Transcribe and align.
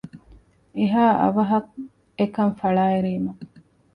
އެހާ 0.77 1.05
އަވަހަށް 1.21 1.69
އެކަން 2.17 2.53
ފަޅާއެރީމަ 2.59 3.31